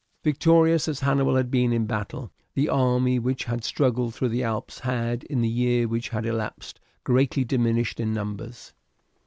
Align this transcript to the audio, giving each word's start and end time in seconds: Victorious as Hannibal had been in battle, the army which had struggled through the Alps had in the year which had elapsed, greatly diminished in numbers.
Victorious 0.23 0.87
as 0.87 1.01
Hannibal 1.01 1.35
had 1.35 1.51
been 1.51 1.71
in 1.71 1.85
battle, 1.85 2.31
the 2.55 2.69
army 2.69 3.19
which 3.19 3.43
had 3.43 3.63
struggled 3.63 4.15
through 4.15 4.29
the 4.29 4.41
Alps 4.43 4.79
had 4.79 5.23
in 5.25 5.41
the 5.41 5.47
year 5.47 5.87
which 5.87 6.09
had 6.09 6.25
elapsed, 6.25 6.79
greatly 7.03 7.43
diminished 7.43 7.99
in 7.99 8.11
numbers. 8.11 8.73